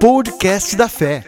[0.00, 1.24] Podcast da Fé.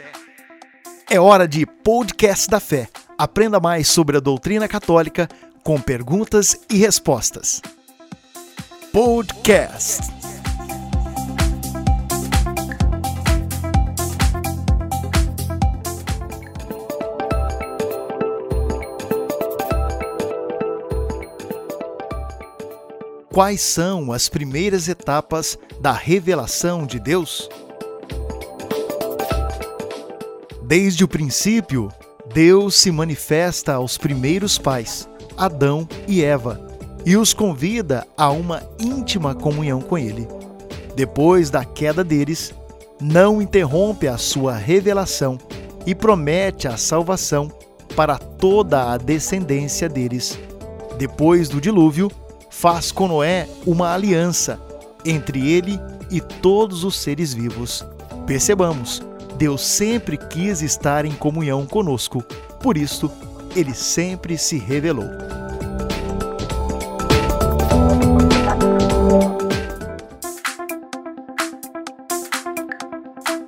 [1.10, 2.88] É hora de Podcast da Fé.
[3.18, 5.28] Aprenda mais sobre a doutrina católica
[5.64, 7.60] com perguntas e respostas.
[8.92, 10.02] Podcast.
[23.32, 27.48] Quais são as primeiras etapas da revelação de Deus?
[30.70, 31.88] Desde o princípio,
[32.32, 36.64] Deus se manifesta aos primeiros pais, Adão e Eva,
[37.04, 40.28] e os convida a uma íntima comunhão com Ele.
[40.94, 42.54] Depois da queda deles,
[43.00, 45.38] não interrompe a sua revelação
[45.84, 47.50] e promete a salvação
[47.96, 50.38] para toda a descendência deles.
[50.96, 52.08] Depois do dilúvio,
[52.48, 54.60] faz com Noé uma aliança
[55.04, 55.80] entre ele
[56.12, 57.84] e todos os seres vivos.
[58.24, 59.02] Percebamos,
[59.40, 62.22] Deus sempre quis estar em comunhão conosco,
[62.62, 63.10] por isso,
[63.56, 65.08] ele sempre se revelou.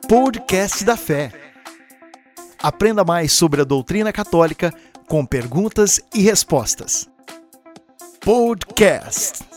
[0.09, 1.31] Podcast da Fé.
[2.59, 4.73] Aprenda mais sobre a doutrina católica
[5.07, 7.07] com perguntas e respostas.
[8.19, 9.52] Podcast.